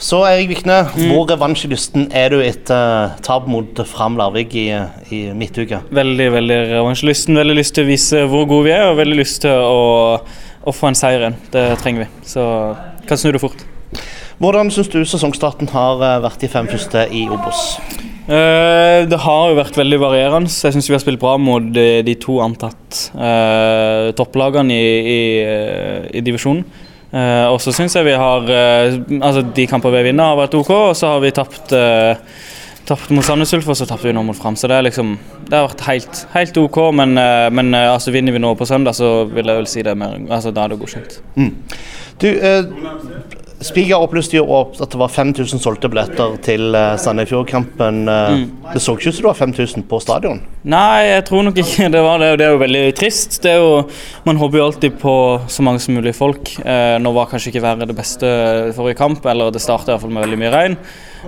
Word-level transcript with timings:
Så 0.00 0.22
Erik 0.24 0.48
Vikne, 0.48 0.78
hvor 0.96 1.26
revansjelysten 1.28 2.06
er 2.16 2.32
du 2.32 2.38
etter 2.40 3.10
tap 3.20 3.44
mot 3.50 3.82
Fram 3.84 4.16
Larvik 4.16 4.54
i, 4.56 4.70
i 5.12 5.18
midtuka? 5.36 5.82
Veldig 5.92 6.28
veldig 6.32 6.56
revansjelysten. 6.70 7.36
Veldig 7.36 7.58
lyst 7.58 7.76
til 7.76 7.84
å 7.84 7.90
vise 7.90 8.22
hvor 8.32 8.46
gode 8.48 8.70
vi 8.70 8.72
er, 8.78 8.86
og 8.88 8.96
veldig 9.02 9.18
lyst 9.18 9.42
til 9.44 9.52
å, 9.52 10.16
å 10.64 10.74
få 10.74 10.88
en 10.88 10.96
seier 10.96 11.26
igjen. 11.26 11.36
Det 11.52 11.66
trenger 11.84 12.06
vi. 12.06 12.24
Så 12.32 12.46
kan 13.04 13.20
snu 13.20 13.34
det 13.36 13.44
fort. 13.44 13.66
Hvordan 14.40 14.72
syns 14.72 14.88
du 14.88 15.02
sesongstarten 15.04 15.68
har 15.74 16.00
eh, 16.00 16.18
vært 16.24 16.40
de 16.40 16.48
fem 16.48 16.68
første 16.70 17.04
i 17.12 17.26
Obos? 17.28 17.76
Uh, 18.24 19.04
det 19.10 19.18
har 19.20 19.50
jo 19.50 19.58
vært 19.58 19.76
veldig 19.76 19.98
varierende. 20.00 20.48
Jeg 20.48 20.78
syns 20.78 20.88
vi 20.88 20.96
har 20.96 21.02
spilt 21.02 21.20
bra 21.20 21.34
mot 21.36 21.66
de, 21.76 22.00
de 22.06 22.14
to 22.16 22.38
antatt 22.40 23.02
uh, 23.20 24.14
topplagene 24.16 24.72
i, 24.72 24.94
i, 25.12 25.18
eh, 25.44 26.06
i 26.16 26.24
divisjonen. 26.24 26.64
Eh, 27.10 27.46
og 27.50 27.58
så 27.62 27.74
syns 27.74 27.96
jeg 27.98 28.06
vi 28.06 28.14
har 28.14 28.44
eh, 28.54 29.00
Altså, 29.18 29.42
de 29.42 29.66
kamper 29.66 29.90
vi 29.96 30.04
vinner, 30.06 30.30
har 30.30 30.38
vært 30.38 30.54
OK, 30.54 30.70
og 30.70 30.96
så 30.98 31.16
har 31.16 31.24
vi 31.24 31.32
tapt 31.34 31.74
eh, 31.74 32.14
Tapt 32.86 33.10
mot 33.14 33.26
Sandnes 33.26 33.52
Ulf, 33.54 33.68
og 33.70 33.78
så 33.78 33.86
tapte 33.86 34.08
vi 34.08 34.14
nå 34.14 34.22
mot 34.26 34.34
Fram. 34.38 34.56
Så 34.58 34.66
det 34.70 34.78
er 34.78 34.86
liksom 34.86 35.12
Det 35.46 35.54
har 35.54 35.68
vært 35.68 35.84
helt, 35.86 36.22
helt 36.32 36.56
OK, 36.58 36.78
men, 36.96 37.14
men 37.54 37.74
altså, 37.76 38.10
vinner 38.14 38.34
vi 38.34 38.42
nå 38.42 38.54
på 38.58 38.66
søndag, 38.66 38.96
så 38.98 39.28
vil 39.30 39.46
jeg 39.46 39.60
vel 39.60 39.68
si 39.70 39.84
det 39.86 39.94
mer 39.98 40.16
Altså, 40.30 40.50
da 40.54 40.64
er 40.64 40.72
det 40.72 40.80
godkjent. 40.80 41.20
Du, 42.20 42.26
eh, 42.28 42.64
Spiger 43.60 44.00
opplyste 44.00 44.38
jo 44.38 44.46
opp 44.56 44.78
at 44.80 44.88
det 44.88 44.98
var 45.00 45.10
5000 45.12 45.60
solgte 45.60 45.90
billetter 45.92 46.38
til 46.44 46.72
eh, 46.76 46.94
Sandefjord-kampen. 47.00 47.98
Mm. 48.08 48.44
Det 48.72 48.80
så 48.80 48.94
ikke 48.96 49.10
ut 49.10 49.16
som 49.18 49.26
det 49.26 49.28
var 49.28 49.40
5000 49.40 49.84
på 49.90 49.98
stadion. 50.00 50.40
Nei, 50.64 51.10
jeg 51.10 51.26
tror 51.28 51.44
nok 51.44 51.60
ikke 51.60 51.90
det 51.92 52.00
var 52.04 52.22
det. 52.22 52.30
Det 52.40 52.46
er 52.46 52.54
jo 52.54 52.62
veldig 52.62 52.84
trist. 52.96 53.36
Det 53.44 53.52
jo, 53.58 53.82
man 54.24 54.40
håper 54.40 54.60
jo 54.60 54.64
alltid 54.64 54.96
på 55.02 55.14
så 55.52 55.66
mange 55.66 55.82
som 55.84 55.98
mulig 55.98 56.14
folk. 56.16 56.54
Eh, 56.64 56.96
nå 57.04 57.12
var 57.16 57.28
kanskje 57.28 57.52
ikke 57.52 57.64
været 57.66 57.90
det 57.90 57.98
beste 57.98 58.30
forrige 58.76 59.00
kamp, 59.02 59.28
eller 59.28 59.52
det 59.52 59.60
startet 59.60 59.90
i 59.90 59.94
hvert 59.94 60.06
fall 60.06 60.16
med 60.16 60.24
veldig 60.24 60.40
mye 60.40 60.54
regn. 60.54 60.78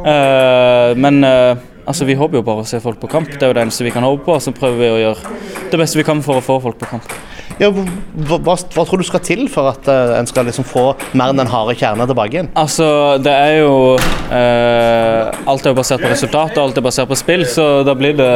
Eh, 0.01 0.95
men 1.05 1.21
eh, 1.29 1.61
altså, 1.85 2.09
vi 2.09 2.17
håper 2.17 2.41
jo 2.41 2.47
bare 2.49 2.65
å 2.65 2.69
se 2.69 2.81
folk 2.81 3.01
på 3.03 3.13
kamp. 3.13 3.29
Det 3.29 3.45
er 3.45 3.53
jo 3.53 3.59
det 3.61 3.67
eneste 3.67 3.85
vi 3.85 3.93
kan 3.93 4.09
håpe 4.09 4.25
på. 4.29 4.41
Så 4.41 4.57
prøver 4.57 4.81
vi 4.81 4.91
å 4.95 5.03
gjøre 5.05 5.37
det 5.73 5.85
beste 5.85 6.01
vi 6.01 6.09
kan 6.09 6.25
for 6.25 6.41
å 6.41 6.45
få 6.45 6.59
folk 6.65 6.81
på 6.81 6.95
kamp. 6.95 7.17
Ja, 7.63 7.69
hva, 7.71 8.39
hva, 8.43 8.57
hva 8.75 8.83
tror 8.83 8.99
du 8.99 9.07
skal 9.07 9.21
til 9.23 9.45
for 9.53 9.71
at 9.71 9.87
uh, 9.87 10.17
en 10.17 10.27
skal 10.27 10.49
liksom 10.49 10.67
få 10.67 10.83
mer 11.15 11.31
enn 11.31 11.39
den 11.39 11.51
harde 11.53 11.77
kjernen 11.79 12.09
tilbake 12.11 12.35
igjen? 12.35 12.49
Altså, 12.59 12.87
det 13.23 13.33
er 13.33 13.61
jo 13.61 13.75
uh, 13.95 15.53
Alt 15.53 15.69
er 15.69 15.71
jo 15.71 15.79
basert 15.79 16.03
på 16.03 16.11
resultat, 16.11 16.57
og 16.57 16.65
alt 16.65 16.81
er 16.81 16.87
basert 16.89 17.11
på 17.11 17.19
spill, 17.21 17.45
så 17.47 17.69
da 17.87 17.95
blir, 17.99 18.17
det, 18.19 18.33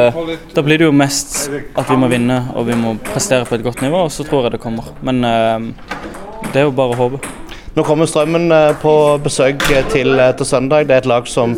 da 0.55 0.63
blir 0.63 0.79
det 0.79 0.87
jo 0.87 0.95
mest 0.95 1.35
at 1.51 1.91
vi 1.91 1.99
må 1.99 2.07
vinne 2.11 2.39
og 2.55 2.69
vi 2.69 2.77
må 2.79 2.95
prestere 3.09 3.47
på 3.49 3.57
et 3.57 3.67
godt 3.67 3.83
nivå, 3.83 4.05
og 4.07 4.13
så 4.15 4.23
tror 4.27 4.47
jeg 4.47 4.55
det 4.55 4.63
kommer. 4.63 4.93
Men 5.03 5.19
uh, 5.27 6.07
det 6.53 6.63
er 6.63 6.69
jo 6.69 6.77
bare 6.79 6.95
å 6.95 7.01
håpe. 7.03 7.46
Nå 7.77 7.83
kommer 7.85 8.07
Strømmen 8.09 8.49
eh, 8.49 8.71
på 8.81 8.91
besøk 9.21 9.61
til, 9.91 10.15
eh, 10.17 10.31
til 10.33 10.47
søndag. 10.49 10.87
Det 10.89 10.95
er 10.95 11.03
et 11.03 11.09
lag 11.11 11.27
som 11.29 11.51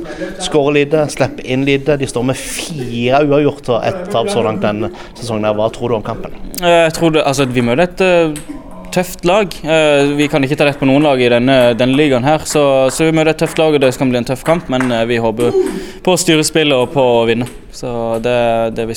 skårer 0.44 0.76
lite, 0.82 1.06
slipper 1.14 1.46
inn 1.48 1.64
lite. 1.64 1.96
De 1.96 2.10
står 2.12 2.26
med 2.28 2.36
fire 2.36 3.22
uavgjort 3.24 3.70
og 3.72 3.86
ett 3.88 4.10
tap 4.12 4.28
så 4.28 4.44
langt 4.44 4.60
denne 4.66 4.90
sesongen. 5.16 5.48
Hva 5.56 5.70
tror 5.72 5.94
du 5.94 5.96
om 5.96 6.04
kampen? 6.04 6.36
Eh, 6.60 6.90
Jeg 6.90 6.94
tror 6.98 7.14
det, 7.16 7.24
altså, 7.24 7.46
Vi 7.48 7.62
møter 7.64 7.84
et 7.86 8.02
eh, 8.02 8.34
tøft 8.92 9.24
lag. 9.24 9.48
Eh, 9.64 10.12
vi 10.18 10.28
kan 10.28 10.44
ikke 10.44 10.58
ta 10.60 10.66
rett 10.68 10.80
på 10.82 10.90
noen 10.90 11.04
lag 11.08 11.22
i 11.22 11.30
denne, 11.32 11.74
denne 11.80 11.96
ligaen, 11.96 12.28
her, 12.28 12.44
så, 12.44 12.90
så 12.92 13.08
vi 13.08 13.16
møter 13.16 13.32
et 13.32 13.38
tøft 13.46 13.58
lag. 13.58 13.74
og 13.74 13.80
Det 13.80 13.94
skal 13.94 14.12
bli 14.12 14.18
en 14.20 14.28
tøff 14.28 14.44
kamp, 14.44 14.68
men 14.68 14.92
eh, 14.92 15.06
vi 15.06 15.22
håper 15.24 15.56
på 16.04 16.18
å 16.18 16.20
styre 16.20 16.44
spillet 16.44 16.76
og 16.76 16.92
på 16.92 17.00
å 17.22 17.24
vinne. 17.30 17.48
Så 17.72 18.20
Det 18.20 18.76
det 18.76 18.90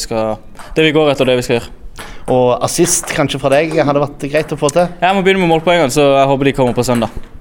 det 0.75 0.84
vi 0.84 0.93
går 0.93 1.12
etter, 1.12 1.25
det 1.25 1.39
vi 1.39 1.43
skal 1.47 1.61
gjøre. 1.61 1.81
Og 2.31 2.62
assist 2.62 3.11
kanskje 3.17 3.41
fra 3.42 3.51
deg 3.56 3.75
hadde 3.83 4.03
vært 4.03 4.27
greit 4.31 4.55
å 4.55 4.59
få 4.61 4.70
til? 4.75 4.87
Jeg 5.03 5.17
må 5.17 5.25
begynne 5.25 5.42
med 5.42 5.51
målpoengene, 5.51 5.91
så 5.91 6.05
jeg 6.15 6.31
håper 6.31 6.51
de 6.51 6.56
kommer 6.61 6.77
på 6.77 6.87
søndag. 6.87 7.31